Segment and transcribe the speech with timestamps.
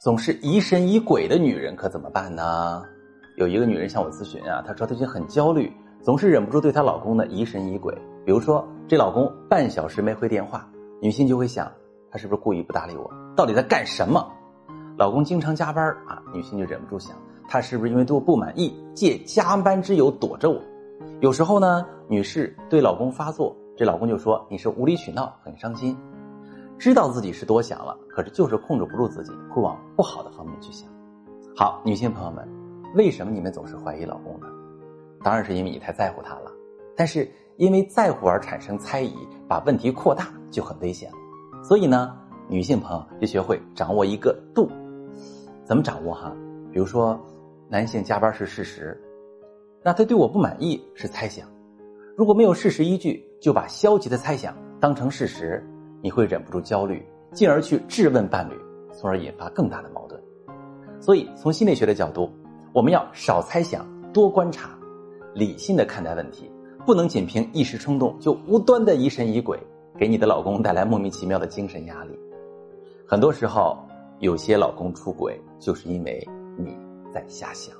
[0.00, 2.82] 总是疑神疑鬼的女人可怎么办呢？
[3.36, 5.70] 有一个女人向我咨询啊，她说她最近很焦虑，
[6.02, 7.94] 总是忍不住对她老公呢疑神疑鬼。
[8.24, 10.66] 比如说，这老公半小时没回电话，
[11.02, 11.70] 女性就会想，
[12.10, 13.10] 他是不是故意不搭理我？
[13.36, 14.26] 到底在干什么？
[14.96, 17.14] 老公经常加班啊，女性就忍不住想，
[17.46, 20.58] 他是不是因为对我不满意，借加班之由躲着我？
[21.20, 25.94] 有时候呢，女士对老公发作，这老公就说你是无理取闹，很伤心。
[26.80, 30.88] 知道自己是多想了，可是就是控制不住自己，会往不好的方面去想。
[31.54, 32.48] 好，女性朋友们，
[32.94, 34.46] 为什么你们总是怀疑老公呢？
[35.22, 36.50] 当然是因为你太在乎他了。
[36.96, 39.14] 但是因为在乎而产生猜疑，
[39.46, 41.12] 把问题扩大就很危险。
[41.62, 42.16] 所以呢，
[42.48, 44.66] 女性朋友要学会掌握一个度。
[45.66, 46.34] 怎么掌握哈？
[46.72, 47.20] 比如说，
[47.68, 48.98] 男性加班是事实，
[49.84, 51.46] 那他对我不满意是猜想。
[52.16, 55.62] 如果没有事实依据，就把消极的猜想当成事实。
[56.02, 58.54] 你会忍不住焦虑，进而去质问伴侣，
[58.92, 60.20] 从而引发更大的矛盾。
[61.00, 62.30] 所以，从心理学的角度，
[62.72, 64.70] 我们要少猜想，多观察，
[65.34, 66.50] 理性的看待问题，
[66.84, 69.58] 不能仅凭一时冲动就无端的疑神疑鬼，
[69.98, 72.18] 给你的老公带来莫名其妙的精神压力。
[73.06, 73.78] 很多时候，
[74.18, 76.76] 有些老公出轨，就是因为你
[77.12, 77.74] 在瞎想。